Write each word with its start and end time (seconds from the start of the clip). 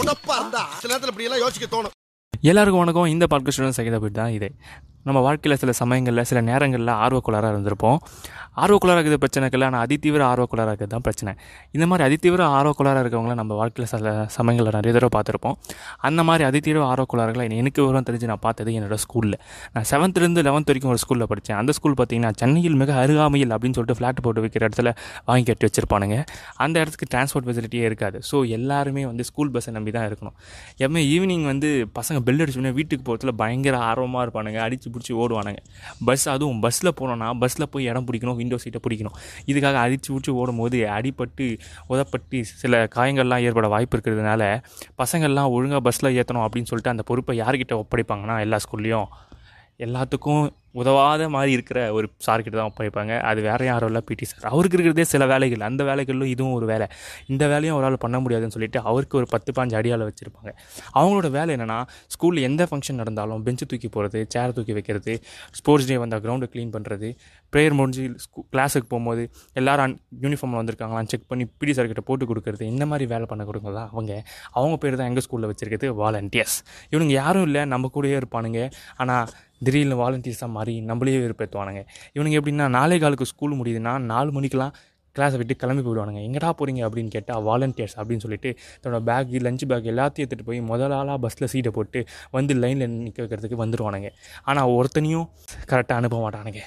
உனப்பா 0.00 0.34
இருந்தா 0.40 0.62
சில 0.80 0.90
நேரத்துல 0.94 1.12
இப்படி 1.12 1.28
எல்லாம் 1.28 1.44
யோசிக்க 1.44 1.66
தோணும். 1.70 1.94
எல்லாருக்கும் 2.42 2.82
வணக்கம். 2.82 3.04
இந்த 3.04 3.24
பாட்காஸ்ட் 3.30 3.78
சகிதா 3.78 3.98
போயிட்டு 3.98 4.20
தான் 4.20 4.30
இது. 4.30 4.48
நம்ம 5.04 5.20
வாழ்க்கையில் 5.20 5.58
சில 5.58 5.72
சமயங்களில் 5.72 6.24
சில 6.24 6.40
நேரங்களில் 6.40 6.92
ஆர்வக்குள்ளாராக 7.02 7.50
இருந்திருப்போம். 7.54 7.98
ஆர்வக்குள்ளாராக 8.62 8.98
இருக்கிற 8.98 9.16
பிரச்சனைகள் 9.16 9.60
ஆனால் 9.60 9.82
அதிதீவிர 9.86 10.22
ஆர்வக்குள்ளாராக 10.30 10.72
இருக்கிறது 10.72 10.92
தான் 10.94 11.00
பிரச்சனை. 11.00 11.32
இந்த 11.70 11.86
மாதிரி 11.86 12.04
அதிதீவிர 12.08 12.42
ஆர்வக்குள்ளாராக 12.58 13.02
இருக்கவங்கள 13.04 13.34
நம்ம 13.34 13.54
வாழ்க்கையில் 13.54 13.90
சில 13.92 14.24
சமயங்களில் 14.36 14.74
நிறைய 14.78 14.92
தடவை 14.96 15.10
பார்த்துருப்போம். 15.16 15.56
அந்த 16.08 16.22
மாதிரி 16.22 16.44
அதிதீவிர 16.48 16.82
ஆர்வக்குள்ளாரர்களை 16.92 17.44
எனக்கு 17.62 17.82
விவரம் 17.82 18.02
தெரிஞ்சு 18.08 18.24
நான் 18.24 18.42
பார்த்தது 18.46 18.70
என்னோட 18.70 18.98
ஸ்கூலில் 19.04 19.38
நான் 19.72 19.86
செவன்த்லேருந்து 19.92 20.44
லெவன்த் 20.48 20.66
வரைக்கும் 20.72 20.92
ஒரு 20.94 20.98
ஸ்கூலில் 21.04 21.28
படித்தேன். 21.32 21.58
அந்த 21.58 21.72
ஸ்கூல் 21.72 21.94
பார்த்தீங்கன்னா 22.00 22.32
சென்னையில் 22.42 22.74
மிக 22.74 22.92
அருகாமையில் 23.04 23.50
அப்படின்னு 23.56 23.78
சொல்லிட்டு 23.78 23.98
ஃப்ளாட் 24.00 24.22
போட்டு 24.26 24.44
வைக்கிற 24.46 24.68
இடத்துல 24.70 24.92
வாங்கி 25.24 25.46
கட்டி 25.50 25.68
வச்சிருப்பானுங்க. 25.68 26.24
அந்த 26.56 26.76
இடத்துக்கு 26.80 27.10
டிரான்ஸ்போர்ட் 27.14 27.48
ஃபெசிலிட்டியே 27.48 27.84
இருக்காது. 27.90 28.20
ஸோ 28.32 28.48
எல்லாருமே 28.48 29.04
வந்து 29.06 29.24
ஸ்கூல் 29.24 29.50
பஸ்ஸை 29.50 29.74
நம்பி 29.78 29.90
தான் 29.98 30.08
இருக்கணும். 30.10 30.36
எப்பவுமே 30.82 31.04
ஈவினிங் 31.14 31.46
வந்து 31.52 31.88
பசங்க 32.00 32.20
பெல் 32.26 32.40
அடிச்சோடனே 32.42 32.72
வீட்டுக்கு 32.78 33.04
போகிறதுல 33.06 33.32
பயங்கர 33.42 33.76
ஆர்வமாக 33.88 34.24
இருப்பானுங்க. 34.26 34.60
அடித்து 34.66 34.90
பிடிச்சி 34.94 35.12
ஓடுவானுங்க. 35.22 35.60
பஸ் 36.08 36.26
அதுவும் 36.34 36.60
பஸ்ஸில் 36.64 36.92
போனோன்னா 37.00 37.28
பஸ்ஸில் 37.42 37.70
போய் 37.74 37.88
இடம் 37.90 38.06
பிடிக்கணும் 38.08 38.38
விண்டோ 38.40 38.58
சீட்டை 38.64 38.80
பிடிக்கணும். 38.86 39.16
இதுக்காக 39.52 39.78
அடித்து 39.84 40.08
பிடிச்சி 40.14 40.34
ஓடும்போது 40.40 40.80
அடிப்பட்டு 40.96 41.46
உதப்பட்டு 41.92 42.40
சில 42.62 42.82
காயங்கள்லாம் 42.96 43.44
ஏற்பட 43.48 43.68
வாய்ப்பு 43.74 43.96
இருக்கிறதுனால 43.98 44.42
பசங்கள்லாம் 45.02 45.52
ஒழுங்காக 45.56 45.82
பஸ்ஸில் 45.88 46.10
ஏற்றணும் 46.20 46.46
அப்படின்னு 46.46 46.70
சொல்லிட்டு 46.72 46.94
அந்த 46.94 47.06
பொறுப்பை 47.10 47.34
யார்கிட்ட 47.40 47.74
ஒப்படைப்பாங்கன்னா 47.82 48.36
எல்லா 48.46 48.58
ஸ்கூல்லையும் 48.64 49.08
எல்லாத்துக்கும் 49.78 50.44
உதவாத 50.72 51.28
மாதிரி 51.28 51.52
இருக்கிற 51.52 51.92
ஒரு 51.92 52.06
சார்கிட்ட 52.26 52.50
தான் 52.50 52.70
ஒப்படைப்பாங்க 52.70 53.18
அது 53.18 53.40
வேற 53.40 53.64
யாரும் 53.64 53.86
இல்லை 53.86 54.02
பிடி 54.04 54.24
சார். 54.24 54.50
அவருக்கு 54.52 54.76
இருக்கிறதே 54.76 55.04
சில 55.04 55.26
வேலைகள். 55.26 55.60
அந்த 55.60 55.84
வேலைகளிலும் 55.84 56.28
இதுவும் 56.28 56.52
ஒரு 56.52 56.66
வேலை. 56.66 56.86
இந்த 57.26 57.46
வேலையும் 57.46 57.74
அவரால் 57.76 57.96
பண்ண 57.98 58.20
முடியாதுன்னு 58.20 58.52
சொல்லிட்டு 58.52 58.80
அவருக்கு 58.80 59.16
ஒரு 59.16 59.26
பத்து 59.30 59.52
பாஞ்சு 59.56 59.76
அடியால் 59.80 60.04
வச்சுருப்பாங்க. 60.08 60.50
அவங்களோட 60.94 61.30
வேலை 61.30 61.56
என்னென்னா 61.56 61.78
ஸ்கூலில் 62.14 62.42
எந்த 62.42 62.68
ஃபங்க்ஷன் 62.70 62.92
நடந்தாலும் 62.92 63.46
பெஞ்சு 63.46 63.66
தூக்கி 63.66 63.88
போகிறது 63.88 64.26
சேர் 64.28 64.52
தூக்கி 64.52 64.72
வைக்கிறது 64.72 65.14
ஸ்போர்ட்ஸ் 65.52 65.88
டே 65.88 65.96
வந்தால் 65.96 66.20
கிரவுண்டை 66.20 66.48
க்ளீன் 66.54 66.74
பண்ணுறது 66.76 67.10
ப்ரேயர் 67.52 67.72
முடிஞ்சு 67.72 68.04
ஸ்கூ 68.16 68.44
கிளாஸுக்கு 68.52 68.88
போகும்போது 68.88 69.30
எல்லோரும் 69.52 69.96
யூனிஃபார்மில் 70.20 70.60
வந்திருக்காங்களான்னு 70.62 71.06
செக் 71.06 71.28
பண்ணி 71.28 71.46
பிடி 71.58 71.72
சார்கிட்ட 71.72 72.04
போட்டு 72.04 72.26
கொடுக்குறது 72.26 72.62
இந்த 72.62 72.86
மாதிரி 72.86 73.06
வேலை 73.06 73.26
பண்ண 73.26 73.44
கொடுங்கதான் 73.44 73.88
அவங்க 73.92 74.22
அவங்க 74.50 74.76
பேர் 74.76 74.96
தான் 74.96 75.06
எங்கள் 75.06 75.26
ஸ்கூலில் 75.30 75.50
வச்சுருக்கிறது 75.52 75.94
வாலண்டியர்ஸ் 76.02 76.58
இவனுங்க 76.90 77.16
யாரும் 77.22 77.42
இல்லை 77.42 77.64
நம்ம 77.64 77.90
கூடயே 77.94 78.20
இருப்பானுங்க. 78.20 78.70
ஆனால் 78.96 79.26
திடீர்னு 79.64 79.96
வாலண்டியர்ஸாக 80.02 80.48
மாறி 80.48 80.80
நம்மளையே 80.80 81.20
வெறுப்பேற்றுவானுங்க 81.24 81.82
இவனுங்க 82.14 82.38
எப்படின்னா 82.40 82.68
நாளை 82.68 82.98
காலுக்கு 82.98 83.26
ஸ்கூல் 83.26 83.58
முடியுதுன்னா 83.60 83.98
நாலு 83.98 84.30
மணிக்கெலாம் 84.40 84.74
கிளாஸை 85.16 85.36
விட்டு 85.36 85.56
கிளம்பி 85.56 85.82
போயிடுவானுங்க. 85.82 86.20
எங்கடா 86.28 86.48
போகிறீங்க 86.58 86.80
அப்படின்னு 86.86 87.10
கேட்டால் 87.14 87.42
வாலண்டியர்ஸ் 87.42 87.94
அப்படின்னு 87.96 88.24
சொல்லிட்டு 88.24 88.50
தன்னோட 88.82 88.98
பேக்கு 89.08 89.40
லஞ்ச் 89.46 89.64
பேக் 89.68 89.86
எல்லாத்தையும் 89.92 90.24
எடுத்துகிட்டு 90.24 90.48
போய் 90.48 90.60
முதல் 90.60 90.90
ஆளாக 90.90 91.18
பஸ்ஸில் 91.18 91.46
சீட்டை 91.46 91.72
போட்டு 91.72 92.04
வந்து 92.30 92.54
லைனில் 92.54 92.90
நிற்க 92.90 93.22
வைக்கிறதுக்கு 93.22 93.62
வந்துடுவானுங்க 93.62 94.10
ஆனால் 94.42 94.68
ஒருத்தனையும் 94.68 95.26
கரெக்டாக 95.70 96.00
அனுப்ப 96.00 96.30
மாட்டானுங்க. 96.30 96.62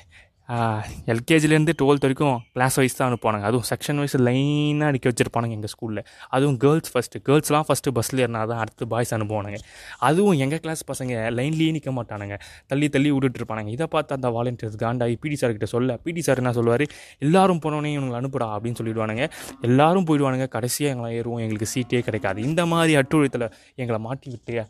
எல்கேஜிலேருந்து 1.13 1.73
டுவெல்த் 1.79 2.05
வரைக்கும் 2.05 2.37
கிளாஸ் 2.55 2.77
வைஸ் 2.79 2.95
தான் 2.99 3.07
அனுப்புவானுங்க. 3.09 3.45
அதுவும் 3.49 3.65
செக்ஷன் 3.69 3.99
வைஸ் 4.01 4.15
லைனாக 4.27 4.87
அடிக்க 4.91 5.05
வச்சுருப்பானுங்க 5.11 5.53
எங்கள் 5.57 5.71
ஸ்கூலில் 5.73 6.01
அதுவும் 6.35 6.57
கேர்ள்ஸ் 6.63 6.91
ஃபஸ்ட்டு 6.93 7.19
கேர்ள்ஸ்லாம் 7.27 7.65
ஃபஸ்ட்டு 7.67 7.93
பஸ்ஸில் 7.97 8.21
ஏறினா 8.23 8.41
தான் 8.51 8.61
அடுத்து 8.63 8.87
பாய்ஸ் 8.93 9.13
அனுப்புவானுங்க. 9.17 9.59
அதுவும் 10.07 10.37
எங்கள் 10.43 10.61
கிளாஸ் 10.63 10.81
பசங்க 10.91 11.13
லைன்லேயே 11.39 11.73
நிற்க 11.75 11.91
மாட்டானுங்க. 11.97 12.37
தள்ளி 12.71 12.89
தள்ளி 12.95 13.11
விட்டுட்டு 13.15 13.39
இருப்பானுங்க. 13.41 13.71
இதை 13.77 13.87
பார்த்து 13.95 14.15
அந்த 14.17 14.31
வாலண்டியர்ஸ் 14.37 14.79
காண்டாகி 14.85 15.17
பிடி 15.25 15.37
சார் 15.41 15.53
கிட்ட 15.57 15.69
சொல்ல 15.75 15.97
பிடி 16.07 16.23
சார் 16.27 16.41
என்ன 16.43 16.53
சொல்லுவார்? 16.59 16.85
எல்லாரும் 17.27 17.61
போனோடனே 17.65 17.91
இவங்களை 17.97 18.17
அனுப்புடா 18.21 18.47
அப்படின்னு 18.55 18.79
சொல்லிடுவானுங்க. 18.81 19.27
எல்லாரும் 19.69 20.07
போயிடுவானுங்க. 20.09 20.47
கடைசியாக 20.57 20.93
எங்களை 20.95 21.11
ஏறுவோம். 21.19 21.43
எங்களுக்கு 21.45 21.69
சீட்டே 21.75 22.01
கிடைக்காது. 22.09 22.41
இந்த 22.49 22.65
மாதிரி 22.73 22.95
அட்டுழியத்தில் 23.03 23.47
எங்களை 23.83 24.01
மாட்டி 24.07 24.27
விட்டு 24.33 24.65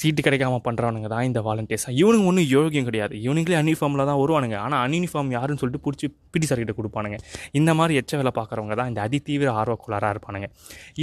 சீட்டு 0.00 0.20
கிடைக்காம 0.28 0.62
பண்ணுறவனுங்க 0.68 1.10
தான் 1.16 1.26
இந்த 1.30 1.42
வாலண்டியர்ஸ் 1.48 1.90
இவனுங்க 2.00 2.30
ஒன்றும் 2.32 2.50
யோகியம் 2.56 2.88
கிடையாது. 2.92 3.14
இவனுங்களே 3.26 3.60
அனிஃபார்மில் 3.64 4.08
தான் 4.12 4.22
வருவானுங்க. 4.22 4.56
ஆனால் 4.66 4.80
அனிஃபார்ம் 4.86 5.14
அன்யூனிஃபார்ம் 5.16 5.34
யாருன்னு 5.36 5.60
சொல்லிட்டு 5.62 5.84
பிடிச்சி 5.86 6.06
பிடி 6.34 6.46
சார் 6.48 6.60
கிட்ட 6.62 6.74
கொடுப்பானுங்க. 6.78 7.16
இந்த 7.58 7.70
மாதிரி 7.78 7.94
எச்ச 8.00 8.12
வேலை 8.20 8.32
பார்க்குறவங்க 8.38 8.74
தான் 8.80 8.88
இந்த 8.90 9.00
அதிதீவிர 9.06 9.48
ஆர்வக்குள்ளாராக 9.60 10.10
இருப்பானுங்க. 10.14 10.48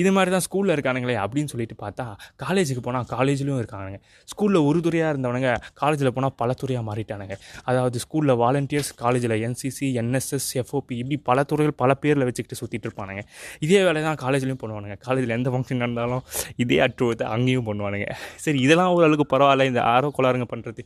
இது 0.02 0.10
மாதிரி 0.16 0.32
தான் 0.36 0.44
ஸ்கூலில் 0.48 0.74
இருக்கானுங்களே 0.76 1.16
அப்படின்னு 1.24 1.52
சொல்லிட்டு 1.54 1.78
பார்த்தா 1.84 2.06
காலேஜுக்கு 2.44 2.84
போனால் 2.88 3.08
காலேஜ்லேயும் 3.14 3.62
இருக்கானுங்க. 3.62 4.00
ஸ்கூலில் 4.32 4.60
ஒரு 4.70 4.80
துறையாக 4.88 5.14
இருந்தவனுங்க 5.14 5.52
காலேஜில் 5.82 6.14
போனால் 6.18 6.36
பல 6.42 6.54
துறையாக 6.64 6.86
மாறிட்டானுங்க. 6.90 7.38
அதாவது 7.70 8.00
ஸ்கூலில் 8.06 8.36
வாலண்டியர்ஸ் 8.44 8.92
காலேஜில் 9.04 9.36
என்சிசி 9.48 9.90
என்எஸ்எஸ் 10.04 10.50
எஃப்ஓபி 10.64 10.96
இப்படி 11.02 11.20
பல 11.30 11.46
துறைகள் 11.52 11.78
பல 11.84 11.94
பேரில் 12.04 12.28
வச்சுக்கிட்டு 12.30 12.60
சுற்றிட்டு 12.62 12.88
இருப்பானுங்க. 12.90 13.24
இதே 13.68 13.82
வேலை 13.88 14.02
தான் 14.10 14.20
காலேஜ்லேயும் 14.26 14.62
பண்ணுவானுங்க. 14.66 14.98
காலேஜில் 15.08 15.36
எந்த 15.40 15.50
ஃபங்க்ஷன் 15.54 15.84
நடந்தாலும் 15.86 16.24
இதே 16.66 16.80
அற்றுவத்தை 16.88 17.28
அங்கேயும் 17.36 17.68
பண்ணுவானுங்க. 17.72 18.08
சரி 18.46 18.60
இதெல்லாம் 18.68 18.94
ஓரளவுக்கு 18.98 19.28
பரவாயில்ல. 19.36 19.70
இந்த 19.74 19.82
ஆர்வக்குள்ளாருங்க 19.96 20.48
பண்ணுறது 20.54 20.82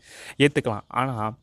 ஏற்றுக்கலாம் 0.45 0.85
ஆனால் 1.01 1.33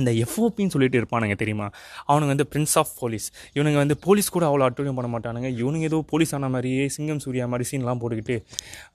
இந்த 0.00 0.10
எஃப்ஓபின்னு 0.10 0.72
சொல்லிட்டு 0.74 0.98
இருப்பானுங்க 1.00 1.34
தெரியுமா? 1.40 1.66
அவனுங்க 2.08 2.30
வந்து 2.32 2.46
பிரின்ஸ் 2.52 2.72
ஆஃப் 2.80 2.92
போலீஸ் 3.00 3.26
இவனுங்க 3.56 3.78
வந்து 3.82 3.96
போலீஸ் 4.06 4.28
கூட 4.36 4.44
அவ்வளோ 4.48 4.64
அட்டூழியம் 4.68 4.96
பண்ண 4.98 5.08
மாட்டானுங்க. 5.12 5.48
இவனுங்க 5.60 5.86
ஏதோ 5.90 6.04
போலீஸ் 6.12 6.34
ஆன 6.34 6.48
மாதிரியே 6.54 6.88
சிங்கம் 6.88 7.20
சூர்யா 7.24 7.46
மாதிரி 7.46 7.68
சீன்லாம் 7.70 8.00
போட்டுக்கிட்டு 8.02 8.36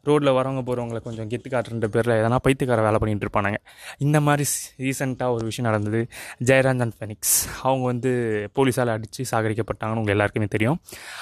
ரோட்டில் 0.04 0.32
வரவங்க 0.38 0.62
போகிறவங்களை 0.70 1.02
கொஞ்சம் 1.08 1.30
கெத்து 1.30 1.50
காட்டுற 1.54 1.90
பேரில் 1.96 2.16
எதனா 2.20 2.40
பைத்துக்கார 2.48 2.82
வேலை 2.88 3.00
பண்ணிட்டு 3.04 3.26
இருப்பானுங்க. 3.28 3.60
இந்த 3.98 4.20
மாதிரி 4.20 4.46
ரீசெண்டாக 4.86 5.36
ஒரு 5.36 5.46
விஷயம் 5.50 5.70
நடந்தது. 5.72 6.02
ஜெயராஜன் 6.50 6.94
ஃபெனிக்ஸ் 6.98 7.36
அவங்க 7.62 7.86
வந்து 7.86 8.12
போலீஸால் 8.60 8.94
அடித்து 8.96 9.26
சாகரிக்கப்பட்டாங்கன்னு 9.32 10.04
உங்கள் 10.04 10.16
எல்லாருக்குமே 10.16 10.50
தெரியும். 10.56 10.80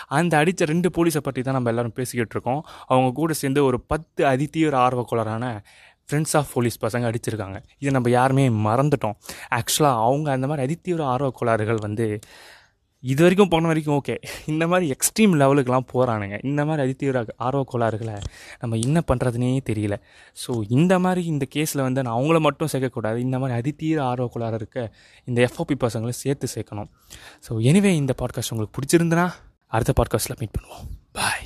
அந்த 0.07 0.37
அடித்த 0.37 0.65
ரெண்டு 0.65 0.89
போலீஸை 0.97 1.23
பற்றி 1.29 1.41
தான் 1.41 1.57
நம்ம 1.59 1.69
எல்லோரும் 1.69 1.93
பேசிக்கிட்டு 1.93 2.35
இருக்கோம். 2.37 2.61
அவங்க 2.87 3.11
கூட 3.11 3.33
சேர்ந்து 3.33 3.63
ஒரு 3.65 3.79
பத்து 3.81 4.25
அதிதீவிர 4.25 4.75
ஆர்வக்குளரான 4.87 5.45
ஃப்ரெண்ட்ஸ் 6.07 6.35
ஆஃப் 6.39 6.51
போலீஸ் 6.53 6.77
பசங்க 6.83 7.05
அடிச்சிருக்காங்க. 7.09 7.57
இதை 7.79 7.91
நம்ம 7.93 8.09
யாருமே 8.09 8.49
மறந்துட்டோம். 8.49 9.15
ஆக்சுவலாக 9.57 10.03
அவங்க 10.05 10.31
அந்த 10.31 10.47
மாதிரி 10.47 10.63
அதித்தீவிர 10.65 11.03
ஆர்வ 11.13 11.29
கோளாறுகள் 11.39 11.81
வந்து 11.87 12.05
இது 13.03 13.23
வரைக்கும் 13.23 13.49
போன 13.51 13.67
வரைக்கும் 13.67 13.95
ஓகே 13.97 14.15
இந்த 14.51 14.67
மாதிரி 14.67 14.85
எக்ஸ்ட்ரீம் 14.93 15.33
லெவலுக்கெலாம் 15.41 15.87
போகிறானுங்க 15.91 16.37
இந்த 16.43 16.61
மாதிரி 16.65 16.81
அதித்தீவிர 16.85 17.19
ஆர்வ 17.47 17.61
கோளாறுகளை 17.71 18.15
நம்ம 18.61 18.77
என்ன 18.77 19.03
பண்ணுறதுனே 19.09 19.49
தெரியல. 19.69 19.95
ஸோ 20.43 20.63
இந்த 20.77 20.99
மாதிரி 20.99 21.25
இந்த 21.25 21.47
கேஸில் 21.55 21.85
வந்து 21.87 22.03
நான் 22.03 22.17
அவங்கள 22.19 22.39
மட்டும் 22.39 22.71
சேர்க்கக்கூடாது. 22.73 23.17
இந்த 23.17 23.39
மாதிரி 23.39 23.57
அதித்தீவிர 23.59 24.01
ஆர்வ 24.11 24.27
கோளாறு 24.27 24.55
இருக்க 24.55 24.93
இந்த 25.25 25.49
எஃப்ஓபி 25.49 25.77
பசங்களை 25.85 26.15
சேர்த்து 26.23 26.47
சேர்க்கணும். 26.55 26.89
ஸோ 27.47 27.59
எனிவே 27.71 27.93
இந்த 28.01 28.15
பாட்காஸ்ட் 28.23 28.53
உங்களுக்கு 28.55 28.77
பிடிச்சிருந்துன்னா 28.79 29.27
அடுத்த 29.67 29.93
பாட்காஸ்ட்டில் 30.01 30.39
மீட் 30.39 30.55
பண்ணுவோம். 30.57 30.87
பாய் 31.11 31.45